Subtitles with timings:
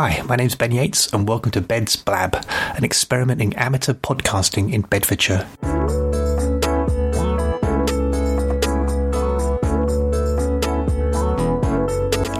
[0.00, 2.36] Hi, my name's Ben Yates, and welcome to Bed's Blab,
[2.76, 5.44] an experiment in amateur podcasting in Bedfordshire.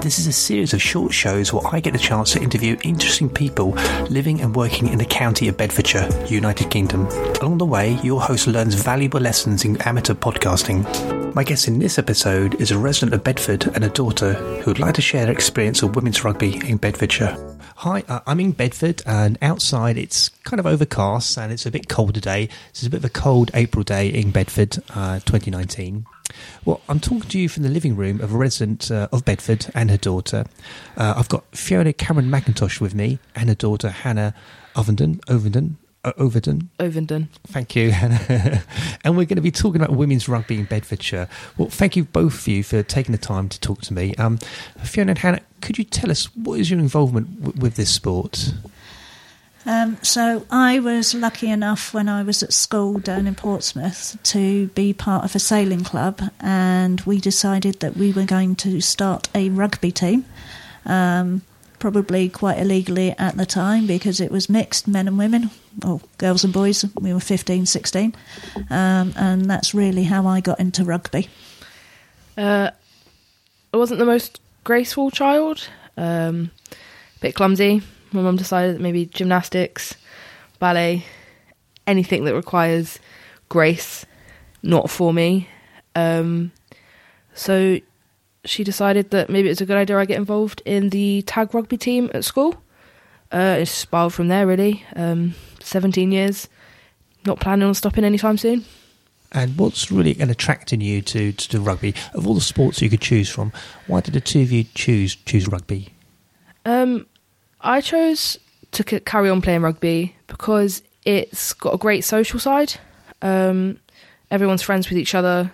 [0.08, 3.28] This is a series of short shows where I get the chance to interview interesting
[3.28, 3.72] people
[4.08, 7.06] living and working in the county of Bedfordshire, United Kingdom.
[7.42, 11.34] Along the way, your host learns valuable lessons in amateur podcasting.
[11.34, 14.78] My guest in this episode is a resident of Bedford and a daughter who would
[14.78, 17.36] like to share their experience of women's rugby in Bedfordshire.
[17.76, 21.90] Hi, uh, I'm in Bedford, and outside it's kind of overcast and it's a bit
[21.90, 22.46] cold today.
[22.72, 26.06] This is a bit of a cold April day in Bedford, uh, 2019.
[26.64, 29.66] Well, I'm talking to you from the living room of a resident uh, of Bedford
[29.74, 30.44] and her daughter.
[30.96, 34.34] Uh, I've got Fiona Cameron McIntosh with me and her daughter Hannah
[34.74, 35.20] Ovenden.
[35.26, 35.74] Ovenden.
[36.04, 36.70] Uh, Overton.
[36.78, 37.26] Ovenden.
[37.48, 38.62] Thank you, Hannah.
[39.04, 41.28] and we're going to be talking about women's rugby in Bedfordshire.
[41.56, 44.14] Well, thank you both of you for taking the time to talk to me.
[44.14, 44.38] Um,
[44.84, 48.54] Fiona and Hannah, could you tell us what is your involvement w- with this sport?
[49.66, 54.68] Um, so I was lucky enough when I was at school down in Portsmouth to
[54.68, 59.28] be part of a sailing club, and we decided that we were going to start
[59.34, 60.24] a rugby team.
[60.86, 61.42] Um,
[61.78, 65.50] probably quite illegally at the time because it was mixed men and women,
[65.84, 66.84] or girls and boys.
[67.00, 68.14] We were 15, 16,
[68.70, 71.28] um, and that's really how I got into rugby.
[72.36, 72.70] Uh,
[73.72, 75.68] I wasn't the most graceful child.
[75.96, 77.82] Um, a bit clumsy.
[78.12, 79.94] My mum decided that maybe gymnastics,
[80.58, 81.04] ballet,
[81.86, 82.98] anything that requires
[83.48, 84.06] grace,
[84.62, 85.48] not for me.
[85.94, 86.52] Um,
[87.34, 87.78] so
[88.44, 91.76] she decided that maybe it's a good idea I get involved in the tag rugby
[91.76, 92.62] team at school.
[93.30, 94.84] Uh, it's spiraled from there, really.
[94.96, 96.48] Um, 17 years,
[97.26, 98.64] not planning on stopping anytime soon.
[99.32, 101.94] And what's really attracting you to, to, to rugby?
[102.14, 103.52] Of all the sports you could choose from,
[103.86, 105.90] why did the two of you choose choose rugby?
[106.64, 107.06] Um,
[107.60, 108.38] I chose
[108.72, 112.74] to c- carry on playing rugby because it's got a great social side.
[113.22, 113.78] Um,
[114.30, 115.50] everyone's friends with each other.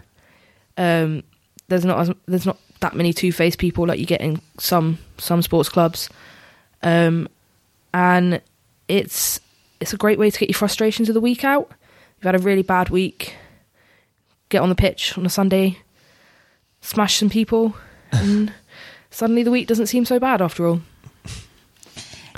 [0.76, 1.22] Um,
[1.68, 4.98] there's not as, there's not that many two faced people like you get in some
[5.18, 6.10] some sports clubs,
[6.82, 7.28] um,
[7.94, 8.42] and
[8.88, 9.40] it's
[9.80, 11.70] it's a great way to get your frustrations of the week out.
[12.16, 13.36] You've had a really bad week.
[14.50, 15.78] Get on the pitch on a Sunday,
[16.80, 17.74] smash some people,
[18.12, 18.52] and
[19.10, 20.80] suddenly the week doesn't seem so bad after all.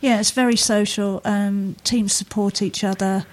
[0.00, 1.20] Yeah, it's very social.
[1.24, 3.26] Um, teams support each other.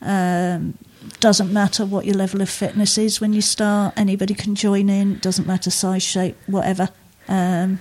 [0.00, 0.76] Um,
[1.20, 3.94] doesn't matter what your level of fitness is when you start.
[3.96, 5.18] Anybody can join in.
[5.18, 6.88] Doesn't matter size, shape, whatever.
[7.28, 7.80] Um,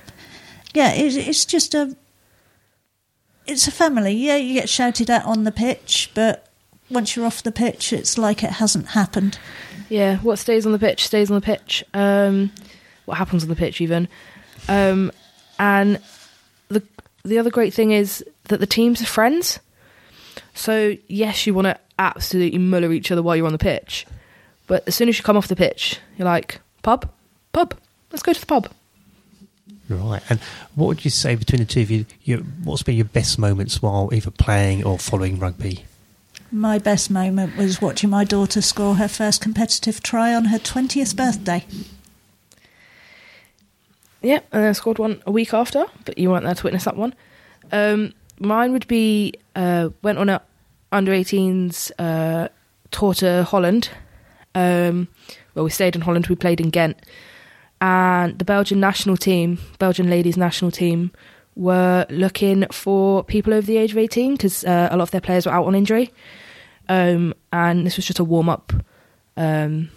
[0.73, 1.95] yeah, it, it's just a
[3.47, 4.13] it's a family.
[4.13, 6.47] Yeah, you get shouted at on the pitch, but
[6.89, 9.39] once you're off the pitch, it's like it hasn't happened.
[9.89, 11.83] Yeah, what stays on the pitch stays on the pitch.
[11.93, 12.51] Um,
[13.05, 14.07] what happens on the pitch, even.
[14.67, 15.11] Um,
[15.57, 15.99] and
[17.23, 19.59] the the other great thing is that the teams are friends.
[20.53, 24.05] So yes, you want to absolutely muller each other while you're on the pitch,
[24.67, 27.09] but as soon as you come off the pitch, you're like pub,
[27.53, 27.75] pub.
[28.11, 28.69] Let's go to the pub.
[29.89, 30.21] Right.
[30.29, 30.39] And
[30.75, 32.05] what would you say between the two of you?
[32.23, 35.85] Your, what's been your best moments while either playing or following rugby?
[36.51, 41.15] My best moment was watching my daughter score her first competitive try on her 20th
[41.15, 41.65] birthday.
[44.21, 46.83] Yeah, and then I scored one a week after, but you weren't there to witness
[46.83, 47.13] that one.
[47.71, 50.41] Um, mine would be uh, went on a
[50.91, 52.49] under 18s uh,
[52.91, 53.89] tour to Holland.
[54.55, 55.07] Um,
[55.55, 56.27] well, we stayed in Holland.
[56.27, 56.97] We played in Ghent,
[57.79, 61.11] and the Belgian national team, Belgian ladies national team,
[61.55, 65.21] were looking for people over the age of 18 because uh, a lot of their
[65.21, 66.11] players were out on injury.
[66.87, 68.73] Um, and this was just a warm up,
[69.37, 69.91] um,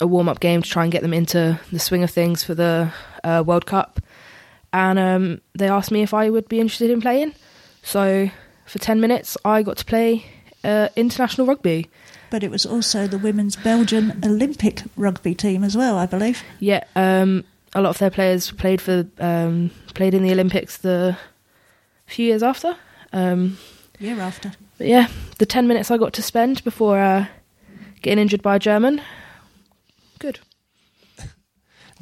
[0.00, 2.54] a warm up game to try and get them into the swing of things for
[2.54, 2.92] the
[3.24, 4.00] uh, World Cup.
[4.72, 7.34] And um, they asked me if I would be interested in playing.
[7.82, 8.30] So
[8.66, 10.26] for 10 minutes, I got to play
[10.64, 11.88] uh, international rugby.
[12.30, 16.42] But it was also the women's Belgian Olympic rugby team as well, I believe.
[16.58, 21.16] Yeah, um, a lot of their players played for um, played in the Olympics the
[22.06, 22.76] few years after.
[23.12, 23.58] Um,
[24.00, 24.52] Year after.
[24.78, 25.06] but yeah,
[25.38, 27.26] the 10 minutes I got to spend before uh,
[28.02, 29.00] getting injured by a German.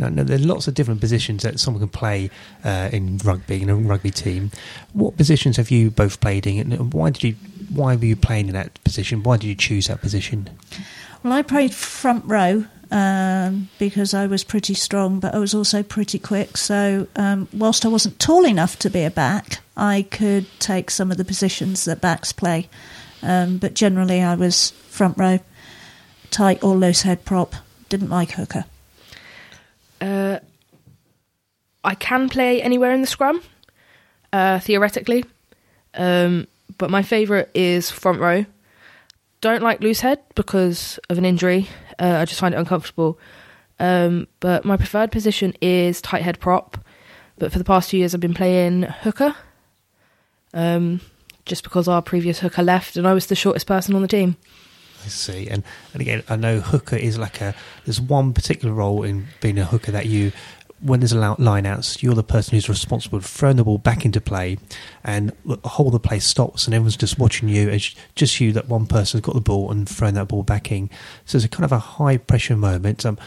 [0.02, 2.28] Now, now, there are lots of different positions that someone can play
[2.64, 4.50] uh, in rugby in a rugby team.
[4.94, 7.36] What positions have you both played in, and why did you?
[7.72, 9.22] Why were you playing in that position?
[9.22, 10.50] Why did you choose that position?
[11.22, 15.84] Well, I played front row um, because I was pretty strong, but I was also
[15.84, 16.56] pretty quick.
[16.56, 21.12] So, um, whilst I wasn't tall enough to be a back, I could take some
[21.12, 22.68] of the positions that backs play.
[23.22, 25.38] Um, but generally, I was front row,
[26.32, 27.54] tight or loose head prop.
[27.88, 28.64] Didn't like hooker.
[30.02, 30.38] Uh,
[31.84, 33.42] I can play anywhere in the scrum.
[34.32, 35.24] uh, theoretically.
[35.94, 36.46] Um,
[36.78, 38.46] but my favourite is front row.
[39.40, 41.68] Don't like loose head because of an injury.
[41.98, 43.18] Uh, I just find it uncomfortable.
[43.78, 46.78] Um, but my preferred position is tight head prop.
[47.38, 49.34] But for the past two years, I've been playing hooker.
[50.54, 51.00] Um,
[51.44, 54.36] just because our previous hooker left and I was the shortest person on the team.
[55.04, 55.62] I see, and
[55.92, 57.54] and again, I know hooker is like a.
[57.84, 60.32] There's one particular role in being a hooker that you,
[60.80, 64.04] when there's a line outs, you're the person who's responsible for throwing the ball back
[64.04, 64.58] into play,
[65.04, 68.52] and the whole of the play stops, and everyone's just watching you It's just you
[68.52, 70.90] that one person's got the ball and throwing that ball back in.
[71.24, 73.06] So it's a kind of a high pressure moment.
[73.06, 73.18] Um,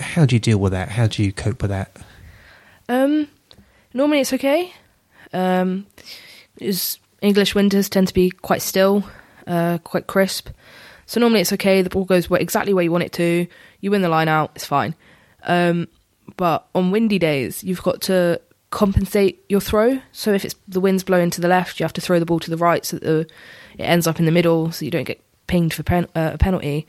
[0.00, 0.90] how do you deal with that?
[0.90, 1.96] How do you cope with that?
[2.88, 3.28] Um,
[3.92, 4.72] normally it's okay.
[5.32, 5.86] Um,
[6.58, 9.04] is English winters tend to be quite still,
[9.46, 10.48] uh, quite crisp.
[11.12, 11.82] So normally it's okay.
[11.82, 13.46] The ball goes exactly where you want it to.
[13.82, 14.52] You win the line out.
[14.54, 14.94] It's fine.
[15.42, 15.88] Um,
[16.38, 20.00] but on windy days, you've got to compensate your throw.
[20.12, 22.40] So if it's the wind's blowing to the left, you have to throw the ball
[22.40, 23.20] to the right so that the,
[23.76, 26.38] it ends up in the middle, so you don't get pinged for pen, uh, a
[26.38, 26.86] penalty.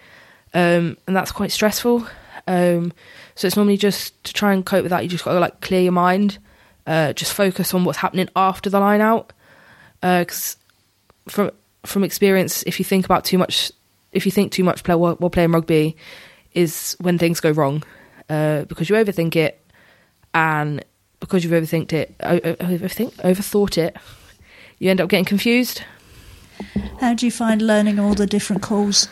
[0.53, 2.07] Um, and that's quite stressful.
[2.47, 2.93] Um,
[3.35, 5.03] so it's normally just to try and cope with that.
[5.03, 6.37] You just got to like clear your mind,
[6.87, 9.33] uh, just focus on what's happening after the line out
[9.99, 10.55] because
[11.27, 11.51] uh, from
[11.85, 13.73] from experience, if you think about too much,
[14.13, 15.97] if you think too much play, while, while playing rugby,
[16.53, 17.83] is when things go wrong
[18.29, 19.59] uh, because you overthink it,
[20.33, 20.83] and
[21.19, 23.97] because you've overthinked it, overthink, overthought it,
[24.79, 25.83] you end up getting confused.
[26.99, 29.07] How do you find learning all the different calls?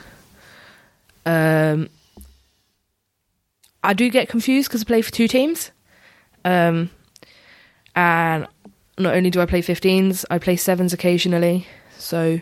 [1.26, 1.90] Um,
[3.84, 5.72] I do get confused because I play for two teams,
[6.46, 6.90] um,
[7.96, 8.48] and
[8.98, 11.68] not only do I play 15s, I play sevens occasionally.
[11.98, 12.40] So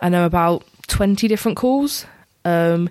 [0.00, 2.06] I know about 20 different calls.
[2.44, 2.90] Um,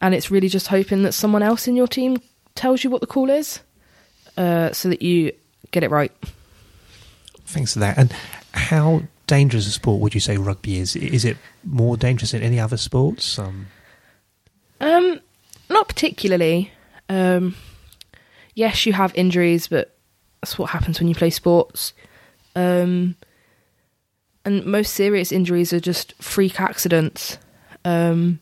[0.00, 2.18] and it's really just hoping that someone else in your team
[2.54, 3.60] tells you what the call is
[4.36, 5.32] uh, so that you
[5.70, 6.12] get it right.
[7.44, 7.98] Thanks for that.
[7.98, 8.12] And
[8.52, 10.96] how dangerous a sport would you say rugby is?
[10.96, 13.38] Is it more dangerous than any other sports?
[13.38, 13.66] Um,
[14.80, 15.20] um
[15.68, 16.72] not particularly.
[17.08, 17.54] Um,
[18.54, 19.96] yes, you have injuries, but
[20.40, 21.92] that's what happens when you play sports.
[22.56, 23.16] Um,
[24.44, 27.38] and most serious injuries are just freak accidents.
[27.84, 28.40] Um,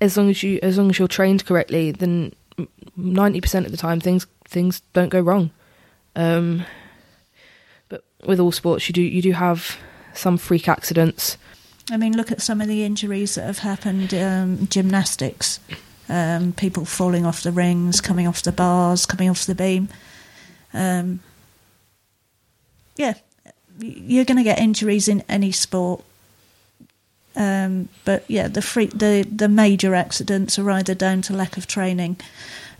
[0.00, 2.32] as long as you, as long as you're trained correctly, then
[2.96, 5.50] ninety percent of the time things things don't go wrong.
[6.16, 6.64] Um,
[7.88, 9.76] but with all sports, you do you do have
[10.14, 11.36] some freak accidents.
[11.90, 14.12] I mean, look at some of the injuries that have happened.
[14.12, 15.60] Um, gymnastics,
[16.08, 19.88] um, people falling off the rings, coming off the bars, coming off the beam.
[20.74, 21.20] Um,
[22.96, 23.14] yeah,
[23.78, 26.04] you're going to get injuries in any sport.
[27.36, 31.66] Um, but yeah, the free, the the major accidents are either down to lack of
[31.68, 32.16] training,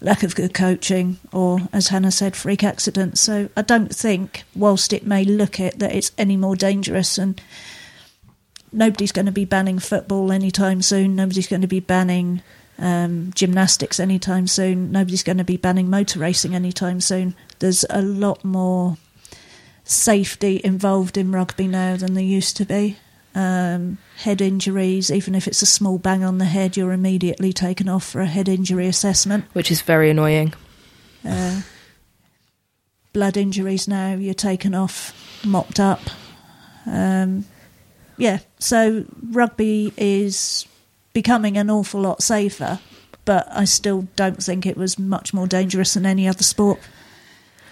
[0.00, 3.20] lack of good coaching, or as Hannah said, freak accidents.
[3.20, 7.18] So I don't think, whilst it may look it, that it's any more dangerous.
[7.18, 7.40] And
[8.72, 11.14] nobody's going to be banning football anytime soon.
[11.14, 12.42] Nobody's going to be banning
[12.78, 14.90] um, gymnastics anytime soon.
[14.90, 17.34] Nobody's going to be banning motor racing anytime soon.
[17.60, 18.96] There's a lot more
[19.88, 22.98] safety involved in rugby now than there used to be.
[23.34, 27.88] Um, head injuries, even if it's a small bang on the head, you're immediately taken
[27.88, 30.52] off for a head injury assessment, which is very annoying.
[31.26, 31.62] Uh,
[33.12, 35.14] blood injuries now, you're taken off,
[35.44, 36.00] mopped up.
[36.84, 37.46] Um,
[38.18, 40.66] yeah, so rugby is
[41.14, 42.80] becoming an awful lot safer,
[43.24, 46.78] but I still don't think it was much more dangerous than any other sport.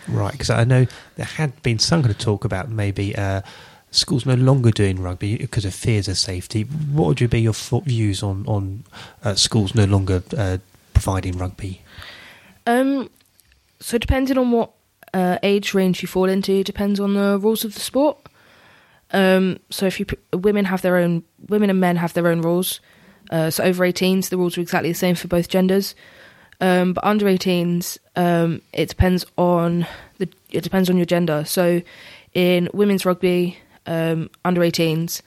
[0.09, 0.87] Right, because I know
[1.17, 3.43] there had been some kind of talk about maybe uh,
[3.91, 6.63] schools no longer doing rugby because of fears of safety.
[6.63, 8.85] What would you be your views on on
[9.25, 10.59] uh, schools no longer uh,
[10.95, 11.83] providing rugby?
[12.67, 13.11] Um,
[13.81, 14.73] so depending on what
[15.15, 18.19] uh, age range you fall into, depends on the rules of the sport.
[19.13, 22.81] Um, so if you women have their own, women and men have their own rules.
[23.31, 25.95] Uh, so over 18s, the rules are exactly the same for both genders.
[26.61, 29.87] Um, but under 18s, um, it depends on
[30.19, 31.45] the it depends on your gender.
[31.45, 31.83] So
[32.33, 35.21] in women's rugby, um, under 18s,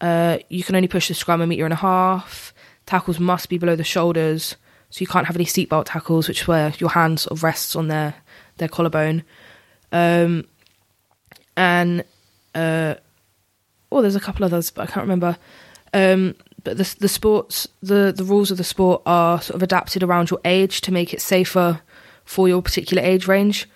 [0.00, 2.52] uh, you can only push the scrum a metre and a half.
[2.86, 4.56] Tackles must be below the shoulders,
[4.90, 7.76] so you can't have any seatbelt tackles, which is where your hand sort of rests
[7.76, 8.14] on their
[8.58, 9.22] their collarbone.
[9.92, 10.46] Um,
[11.56, 12.04] and
[12.54, 12.94] uh,
[13.92, 15.36] oh, there's a couple others, but I can't remember.
[16.64, 20.30] But the the sports the the rules of the sport are sort of adapted around
[20.30, 21.80] your age to make it safer
[22.24, 23.68] for your particular age range.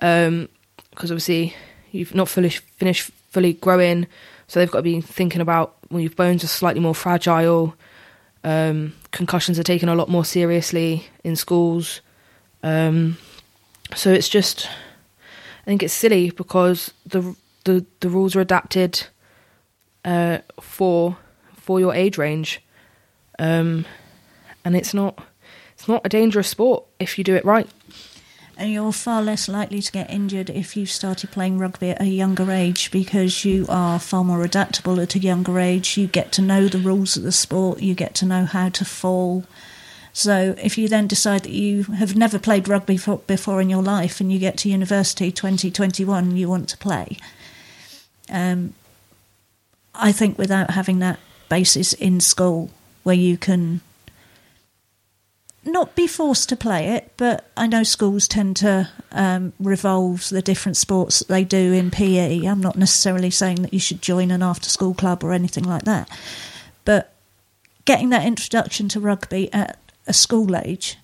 [0.00, 0.48] Because um,
[0.94, 1.54] obviously
[1.92, 4.06] you've not fully finished fully growing,
[4.48, 7.74] so they've got to be thinking about when your bones are slightly more fragile.
[8.42, 12.00] Um, concussions are taken a lot more seriously in schools.
[12.62, 13.18] Um,
[13.94, 14.66] so it's just,
[15.62, 19.06] I think it's silly because the the the rules are adapted
[20.04, 21.16] uh, for
[21.64, 22.60] for your age range,
[23.38, 23.86] um,
[24.64, 25.18] and it's not
[25.74, 27.68] it's not a dangerous sport if you do it right.
[28.56, 32.06] And you're far less likely to get injured if you started playing rugby at a
[32.06, 35.96] younger age because you are far more adaptable at a younger age.
[35.96, 38.84] You get to know the rules of the sport, you get to know how to
[38.84, 39.44] fall.
[40.12, 43.82] So if you then decide that you have never played rugby for, before in your
[43.82, 47.18] life and you get to university 2021 and you want to play,
[48.30, 48.74] um,
[49.94, 52.70] I think without having that basis in school
[53.02, 53.80] where you can
[55.64, 60.42] not be forced to play it, but I know schools tend to um, revolve the
[60.42, 62.44] different sports that they do in PE.
[62.44, 65.84] I'm not necessarily saying that you should join an after school club or anything like
[65.84, 66.08] that,
[66.84, 67.14] but
[67.84, 70.98] getting that introduction to rugby at a school age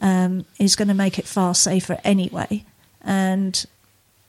[0.00, 2.64] um, is going to make it far safer anyway.
[3.00, 3.64] And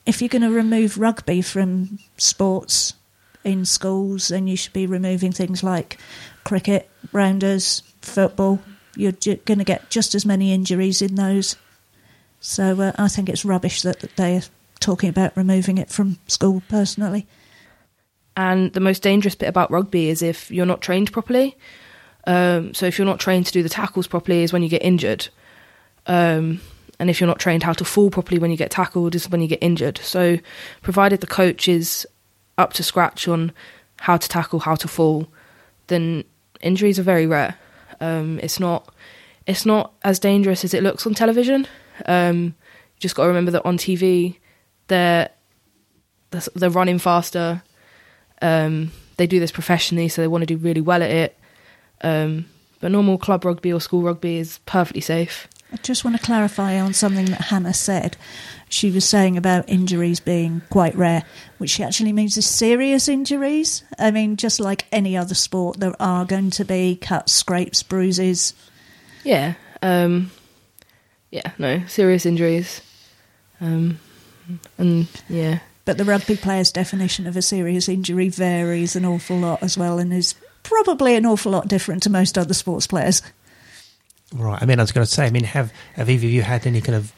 [0.06, 2.94] if you're going to remove rugby from sports
[3.44, 5.98] in schools, then you should be removing things like
[6.44, 8.60] cricket, rounders, football.
[8.96, 11.56] You're ju- going to get just as many injuries in those.
[12.40, 14.42] So uh, I think it's rubbish that, that they're
[14.80, 17.26] talking about removing it from school, personally.
[18.36, 21.56] And the most dangerous bit about rugby is if you're not trained properly.
[22.26, 24.82] Um, so if you're not trained to do the tackles properly, is when you get
[24.82, 25.28] injured.
[26.06, 26.60] Um,
[26.98, 29.40] and if you're not trained how to fall properly when you get tackled, is when
[29.40, 29.98] you get injured.
[29.98, 30.38] So,
[30.82, 32.06] provided the coach is
[32.60, 33.52] up to scratch on
[34.00, 35.28] how to tackle, how to fall,
[35.88, 36.24] then
[36.60, 37.56] injuries are very rare.
[38.00, 38.94] Um, it's not
[39.46, 41.66] it's not as dangerous as it looks on television.
[42.06, 42.44] Um,
[42.94, 44.36] you just got to remember that on TV,
[44.88, 45.30] they're
[46.54, 47.62] they're running faster.
[48.40, 51.38] Um, they do this professionally, so they want to do really well at it.
[52.02, 52.46] Um,
[52.80, 55.48] but normal club rugby or school rugby is perfectly safe.
[55.72, 58.16] I just want to clarify on something that Hannah said.
[58.68, 61.24] She was saying about injuries being quite rare,
[61.58, 63.84] which she actually means is serious injuries.
[63.98, 68.54] I mean, just like any other sport, there are going to be cuts, scrapes, bruises.
[69.24, 69.54] Yeah.
[69.82, 70.30] Um,
[71.30, 72.80] yeah, no, serious injuries.
[73.60, 73.98] Um,
[74.78, 75.60] and yeah.
[75.84, 79.98] But the rugby player's definition of a serious injury varies an awful lot as well
[79.98, 83.22] and is probably an awful lot different to most other sports players.
[84.32, 84.62] Right.
[84.62, 86.66] I mean, I was going to say, I mean, have have either of you had
[86.66, 87.12] any kind of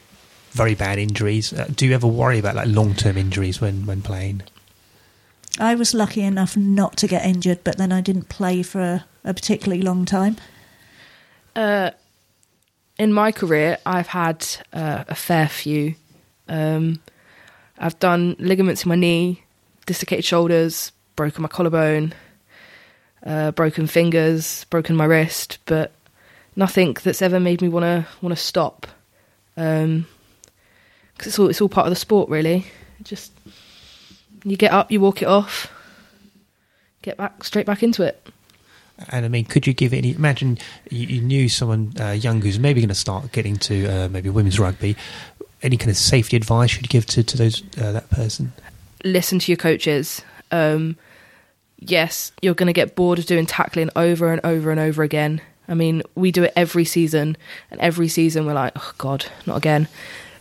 [0.51, 1.53] very bad injuries?
[1.53, 4.43] Uh, do you ever worry about like long term injuries when when playing?
[5.59, 9.05] I was lucky enough not to get injured, but then I didn't play for a,
[9.23, 10.37] a particularly long time.
[11.55, 11.91] Uh,
[12.97, 15.93] in my career, I've had uh, a fair few.
[16.47, 17.01] Um,
[17.77, 19.43] I've done ligaments in my knee,
[19.85, 22.13] dislocated shoulders, broken my collarbone,
[23.23, 25.91] uh, broken fingers, broken my wrist, but
[26.55, 28.87] nothing that's ever made me want to want to stop.
[29.55, 30.07] Um,
[31.17, 32.65] cause it's all it's all part of the sport, really.
[33.03, 33.31] Just
[34.43, 35.71] you get up, you walk it off,
[37.01, 38.27] get back straight back into it.
[39.09, 40.13] And I mean, could you give any?
[40.13, 44.09] Imagine you, you knew someone uh, young who's maybe going to start getting to uh,
[44.09, 44.95] maybe women's rugby.
[45.61, 48.53] Any kind of safety advice you'd give to to those uh, that person?
[49.03, 50.21] Listen to your coaches.
[50.51, 50.97] Um,
[51.79, 55.41] yes, you're going to get bored of doing tackling over and over and over again.
[55.67, 57.37] I mean, we do it every season,
[57.71, 59.87] and every season we're like, oh God, not again.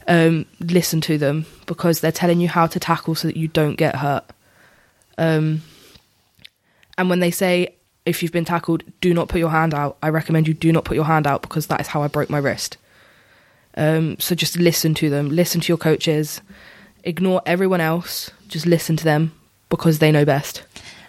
[0.09, 3.77] Um, listen to them because they're telling you how to tackle so that you don't
[3.77, 4.25] get hurt.
[5.17, 5.63] Um,
[6.99, 7.75] and when they say,
[8.05, 10.85] if you've been tackled, do not put your hand out, I recommend you do not
[10.85, 12.77] put your hand out because that is how I broke my wrist.
[13.77, 16.41] Um, so just listen to them, listen to your coaches,
[17.05, 19.33] ignore everyone else, just listen to them
[19.69, 20.63] because they know best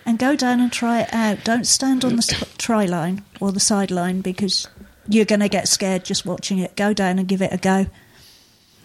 [0.06, 1.44] and go down and try it out.
[1.44, 4.68] Don't stand on the try line or the sideline because
[5.08, 6.76] you're going to get scared just watching it.
[6.76, 7.88] Go down and give it a go.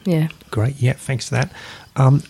[0.04, 0.28] Yeah.
[0.50, 0.76] Great.
[0.76, 0.94] Yeah.
[0.94, 1.52] Thanks for that.
[1.96, 2.22] Um,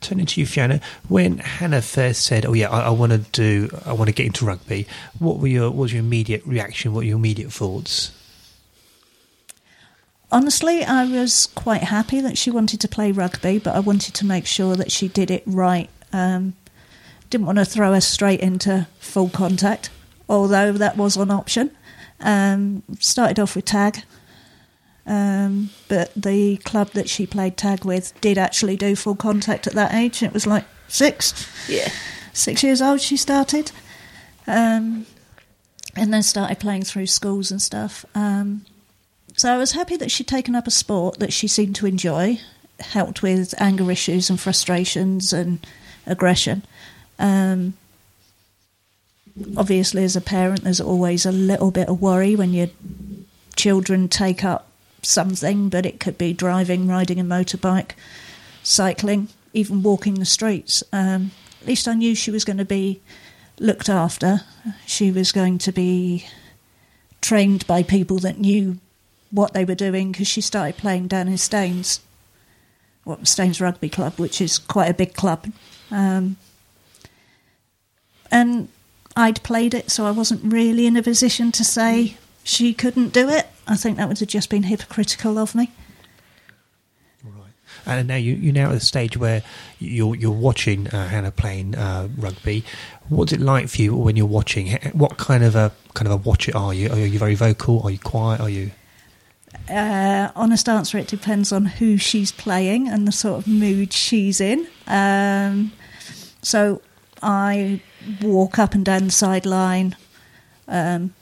[0.00, 3.70] turning to you, Fiona, when Hannah first said, "Oh yeah, I, I want to do,
[3.84, 4.86] I want to get into rugby,"
[5.18, 6.92] what were your, what was your immediate reaction?
[6.92, 8.12] What were your immediate thoughts?
[10.30, 14.26] Honestly, I was quite happy that she wanted to play rugby, but I wanted to
[14.26, 15.88] make sure that she did it right.
[16.12, 16.54] Um,
[17.30, 19.90] didn't want to throw her straight into full contact,
[20.28, 21.70] although that was an option.
[22.20, 24.02] Um, started off with tag,
[25.06, 29.74] um, but the club that she played tag with did actually do full contact at
[29.74, 30.22] that age.
[30.22, 31.90] It was like six, yeah,
[32.32, 33.02] six years old.
[33.02, 33.70] She started,
[34.46, 35.04] um,
[35.94, 38.06] and then started playing through schools and stuff.
[38.14, 38.64] Um,
[39.36, 42.40] so I was happy that she'd taken up a sport that she seemed to enjoy,
[42.80, 45.66] helped with anger issues and frustrations and
[46.06, 46.62] aggression.
[47.18, 47.74] Um,
[49.56, 52.68] obviously, as a parent, there's always a little bit of worry when your
[53.54, 54.68] children take up
[55.02, 57.92] something, but it could be driving, riding a motorbike,
[58.62, 60.82] cycling, even walking the streets.
[60.92, 61.30] Um,
[61.60, 63.00] at least I knew she was going to be
[63.58, 64.42] looked after.
[64.86, 66.26] She was going to be
[67.20, 68.78] trained by people that knew
[69.30, 72.00] what they were doing because she started playing down in Staines,
[73.04, 75.46] well, Staines Rugby Club, which is quite a big club.
[75.90, 76.36] Um,
[78.30, 78.68] and
[79.16, 83.28] I'd played it, so I wasn't really in a position to say she couldn't do
[83.28, 83.46] it.
[83.66, 85.72] I think that would have just been hypocritical of me.
[87.24, 87.52] Right.
[87.86, 89.42] And now you, you're now at the stage where
[89.78, 92.62] you're you're watching uh, Hannah playing uh, rugby.
[93.08, 94.72] What's it like for you when you're watching?
[94.92, 96.90] What kind of a kind of a watcher are you?
[96.90, 97.82] Are you very vocal?
[97.82, 98.40] Are you quiet?
[98.40, 98.70] Are you?
[99.68, 104.40] Uh, honest answer: It depends on who she's playing and the sort of mood she's
[104.40, 104.68] in.
[104.86, 105.72] Um,
[106.42, 106.82] so
[107.22, 107.80] I
[108.20, 109.96] walk up and down the sideline.
[110.68, 111.14] Um,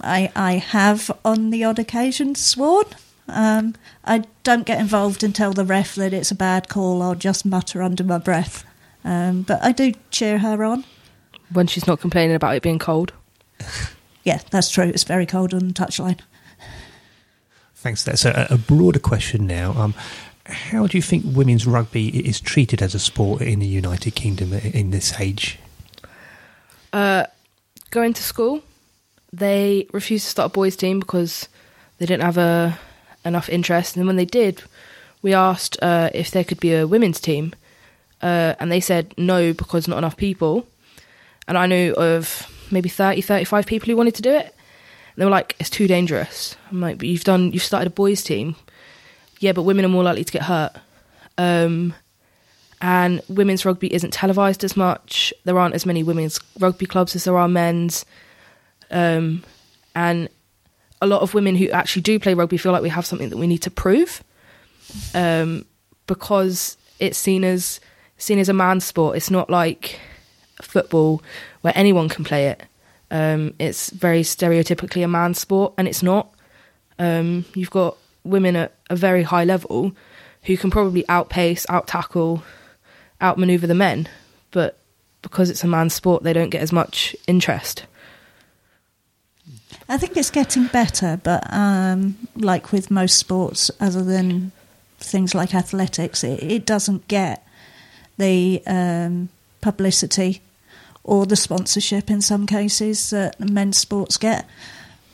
[0.00, 2.86] I I have on the odd occasion sworn.
[3.28, 3.74] Um,
[4.04, 7.02] I don't get involved and tell the ref that it's a bad call.
[7.02, 8.64] I'll just mutter under my breath.
[9.04, 10.84] Um, but I do cheer her on.
[11.52, 13.12] When she's not complaining about it being cold.
[14.24, 14.84] yeah, that's true.
[14.84, 16.20] It's very cold on the touchline.
[17.76, 18.18] Thanks for that.
[18.18, 19.72] So, a, a broader question now.
[19.72, 19.94] Um,
[20.46, 24.52] how do you think women's rugby is treated as a sport in the United Kingdom
[24.52, 25.58] in this age?
[26.92, 27.24] Uh,
[27.90, 28.62] going to school,
[29.32, 31.48] they refused to start a boys' team because
[31.98, 32.78] they didn't have a
[33.24, 33.96] enough interest.
[33.96, 34.62] And when they did,
[35.22, 37.54] we asked uh, if there could be a women's team,
[38.22, 40.66] uh, and they said no because not enough people.
[41.48, 44.46] And I knew of maybe 30, 35 people who wanted to do it.
[44.46, 47.90] And they were like, "It's too dangerous." I'm like, "But you've done, you've started a
[47.94, 48.56] boys' team,
[49.40, 50.72] yeah, but women are more likely to get hurt."
[51.36, 51.94] Um,
[52.80, 55.32] and women's rugby isn't televised as much.
[55.44, 58.04] There aren't as many women's rugby clubs as there are men's.
[58.90, 59.42] Um,
[59.94, 60.28] and
[61.00, 63.36] a lot of women who actually do play rugby feel like we have something that
[63.36, 64.22] we need to prove
[65.14, 65.64] um,
[66.06, 67.80] because it's seen as
[68.18, 69.16] seen as a man's sport.
[69.16, 69.98] It's not like
[70.62, 71.22] football
[71.62, 72.62] where anyone can play it.
[73.10, 76.34] Um, it's very stereotypically a man's sport, and it's not.
[76.98, 79.92] Um, you've got women at a very high level
[80.42, 82.42] who can probably outpace, out tackle,
[83.20, 84.08] outmaneuver the men,
[84.50, 84.78] but
[85.22, 87.86] because it's a man's sport, they don't get as much interest.
[89.88, 94.52] I think it's getting better, but um, like with most sports, other than
[94.98, 97.46] things like athletics, it, it doesn't get
[98.16, 99.28] the um,
[99.60, 100.40] publicity
[101.02, 104.46] or the sponsorship in some cases that men's sports get.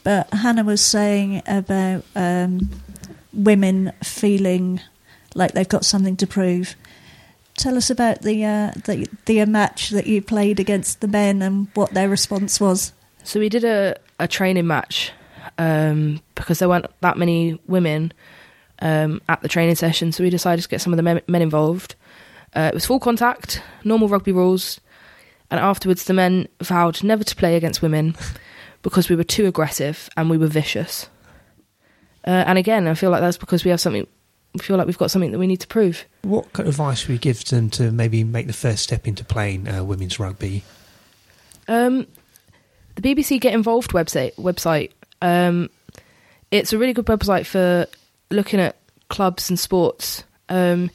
[0.04, 2.70] But Hannah was saying about um,
[3.32, 4.80] women feeling
[5.34, 6.74] like they've got something to prove.
[7.56, 11.68] Tell us about the, uh, the the match that you played against the men and
[11.74, 12.92] what their response was.
[13.22, 15.12] So we did a, a training match
[15.58, 18.12] um, because there weren't that many women
[18.80, 21.42] um, at the training session, so we decided to get some of the men, men
[21.42, 21.96] involved.
[22.56, 24.80] Uh, it was full contact, normal rugby rules,
[25.50, 28.16] and afterwards the men vowed never to play against women
[28.82, 31.08] because we were too aggressive and we were vicious.
[32.26, 34.06] Uh, and again, I feel like that's because we have something.
[34.54, 36.04] We feel like we've got something that we need to prove.
[36.22, 39.24] What kind of advice would you give them to maybe make the first step into
[39.24, 40.64] playing uh, women's rugby?
[41.68, 42.06] Um,
[42.96, 44.90] the BBC Get Involved website website.
[45.22, 45.70] Um,
[46.50, 47.87] it's a really good website for
[48.30, 48.76] looking at
[49.09, 50.24] clubs and sports.
[50.48, 50.90] Um,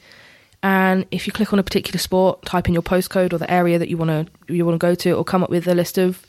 [0.62, 3.78] and if you click on a particular sport, type in your postcode or the area
[3.78, 5.96] that you want to you want to go to, it'll come up with a list
[5.96, 6.26] of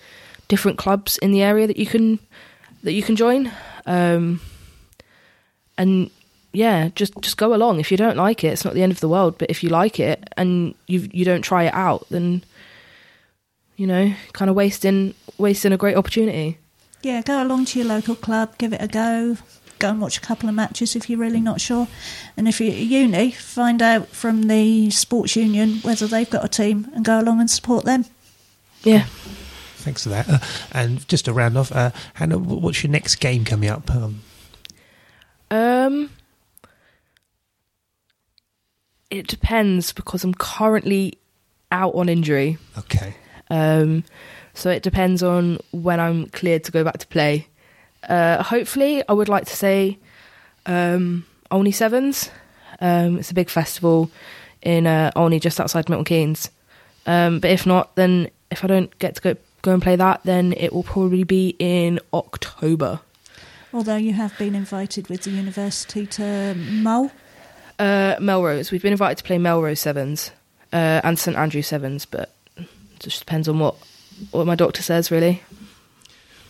[0.48, 2.20] different clubs in the area that you can
[2.84, 3.52] that you can join.
[3.86, 4.40] Um,
[5.78, 6.10] and
[6.54, 7.80] yeah, just just go along.
[7.80, 9.38] If you don't like it, it's not the end of the world.
[9.38, 12.44] But if you like it and you you don't try it out, then
[13.76, 16.58] you know, kind of wasting wasting a great opportunity.
[17.04, 19.38] Yeah, go along to your local club, give it a go.
[19.80, 21.88] Go and watch a couple of matches if you're really not sure.
[22.36, 26.48] And if you're at uni, find out from the sports union whether they've got a
[26.48, 28.06] team and go along and support them.
[28.84, 29.06] Yeah.
[29.76, 30.28] Thanks for that.
[30.28, 30.40] Uh,
[30.72, 33.92] and just to round off, uh, Hannah, what's your next game coming up?
[33.92, 34.22] Um,
[35.52, 36.10] um,
[39.10, 41.18] it depends because I'm currently
[41.72, 42.58] out on injury.
[42.78, 43.16] Okay.
[43.50, 44.04] Um,
[44.54, 47.48] so it depends on when I'm cleared to go back to play.
[48.08, 49.98] Uh, hopefully, I would like to say
[50.66, 52.30] um, Olney Sevens.
[52.80, 54.12] Um, it's a big festival
[54.62, 56.50] in uh, Olney, just outside Milton Keynes.
[57.06, 60.22] Um, but if not, then if I don't get to go go and play that,
[60.24, 63.00] then it will probably be in October.
[63.78, 67.12] Although you have been invited with the university to Mull.
[67.78, 68.72] Uh, Melrose.
[68.72, 70.32] We've been invited to play Melrose Sevens
[70.74, 72.66] uh, and St Andrew Sevens, but it
[72.98, 73.76] just depends on what
[74.32, 75.44] what my doctor says, really.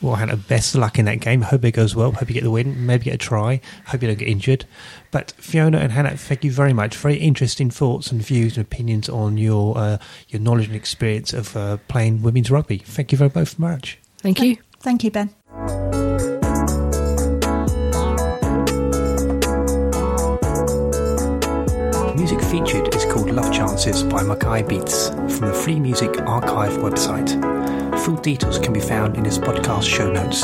[0.01, 1.41] Well, Hannah, best of luck in that game.
[1.41, 2.13] Hope it goes well.
[2.13, 2.85] Hope you get the win.
[2.85, 3.59] Maybe get a try.
[3.87, 4.63] Hope you don't get injured.
[5.11, 6.95] But Fiona and Hannah, thank you very much.
[6.95, 9.97] Very interesting thoughts and views and opinions on your uh,
[10.29, 12.77] your knowledge and experience of uh, playing women's rugby.
[12.77, 13.99] Thank you very both much.
[14.19, 14.59] Thank you.
[14.79, 16.06] Thank you, Ben.
[22.29, 27.29] Music featured is called Love Chances by Mackay Beats from the Free Music Archive website.
[28.03, 30.43] Full details can be found in this podcast show notes.